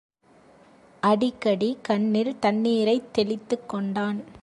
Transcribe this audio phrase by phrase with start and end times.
[1.03, 4.23] அடிக்கடி கண்ணில் தண்ணீரைத் தெளித்துக் கொண்டான்.